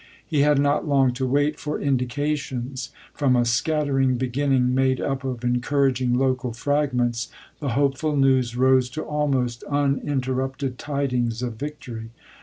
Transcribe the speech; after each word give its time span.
He 0.25 0.39
had 0.41 0.57
not 0.57 0.87
long 0.87 1.13
to 1.13 1.27
wait 1.27 1.59
for 1.59 1.79
indications. 1.79 2.89
From 3.13 3.35
a 3.35 3.45
scattering 3.45 4.17
beginning, 4.17 4.73
made 4.73 4.99
up 4.99 5.23
of 5.23 5.43
encouraging 5.43 6.15
local 6.15 6.53
fragments, 6.53 7.27
the 7.59 7.73
hopeful 7.77 8.15
news 8.17 8.55
rose 8.57 8.89
to 8.97 9.03
almost 9.03 9.63
un 9.69 10.01
interrupted 10.03 10.79
tidings 10.79 11.43
of 11.43 11.57
victory. 11.57 12.09